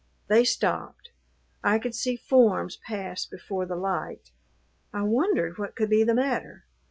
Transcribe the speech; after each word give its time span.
They 0.29 0.43
stopped. 0.45 1.11
I 1.63 1.77
could 1.77 1.93
see 1.93 2.15
forms 2.15 2.75
pass 2.77 3.27
before 3.27 3.67
the 3.67 3.75
light. 3.75 4.31
I 4.91 5.03
wondered 5.03 5.59
what 5.59 5.75
could 5.75 5.91
be 5.91 6.03
the 6.03 6.15
matter. 6.15 6.65